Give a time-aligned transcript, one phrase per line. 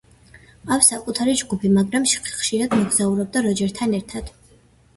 [0.61, 2.09] ჰყავს საკუთარი ჯგუფი, მაგრამ
[2.39, 4.37] ხშირად მოგზაურობდა როჯერთან ერთად.